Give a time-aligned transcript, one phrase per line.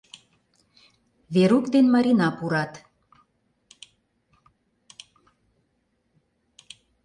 [1.33, 2.73] Верук ден Марина пурат.